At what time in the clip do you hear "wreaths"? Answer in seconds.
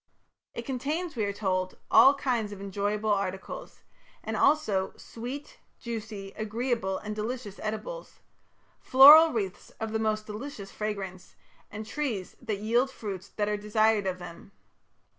9.31-9.69